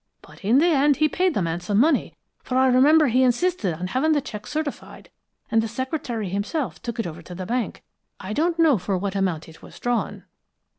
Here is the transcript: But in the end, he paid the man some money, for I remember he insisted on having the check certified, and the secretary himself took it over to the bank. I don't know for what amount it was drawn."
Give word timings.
But 0.23 0.43
in 0.43 0.57
the 0.57 0.65
end, 0.65 0.95
he 0.95 1.07
paid 1.07 1.35
the 1.35 1.43
man 1.43 1.59
some 1.59 1.77
money, 1.77 2.15
for 2.41 2.57
I 2.57 2.65
remember 2.65 3.05
he 3.05 3.21
insisted 3.21 3.75
on 3.75 3.85
having 3.85 4.13
the 4.13 4.19
check 4.19 4.47
certified, 4.47 5.11
and 5.51 5.61
the 5.61 5.67
secretary 5.67 6.29
himself 6.29 6.81
took 6.81 6.99
it 6.99 7.05
over 7.05 7.21
to 7.21 7.35
the 7.35 7.45
bank. 7.45 7.83
I 8.19 8.33
don't 8.33 8.57
know 8.57 8.79
for 8.79 8.97
what 8.97 9.15
amount 9.15 9.47
it 9.47 9.61
was 9.61 9.79
drawn." 9.79 10.23